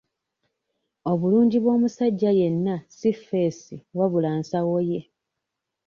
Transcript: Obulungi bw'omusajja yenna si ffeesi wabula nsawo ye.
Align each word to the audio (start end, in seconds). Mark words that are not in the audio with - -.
Obulungi 1.11 1.57
bw'omusajja 1.63 2.31
yenna 2.39 2.75
si 2.97 3.11
ffeesi 3.19 3.75
wabula 3.97 4.29
nsawo 4.39 4.77
ye. 4.89 5.01